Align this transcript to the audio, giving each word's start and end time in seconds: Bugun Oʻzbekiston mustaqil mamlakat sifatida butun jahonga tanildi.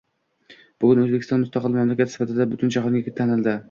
Bugun 0.85 1.03
Oʻzbekiston 1.03 1.41
mustaqil 1.45 1.77
mamlakat 1.79 2.17
sifatida 2.17 2.53
butun 2.55 2.79
jahonga 2.79 3.19
tanildi. 3.23 3.59